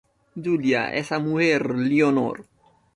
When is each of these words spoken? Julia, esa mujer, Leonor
Julia, 0.35 0.91
esa 0.95 1.19
mujer, 1.19 1.69
Leonor 1.75 2.43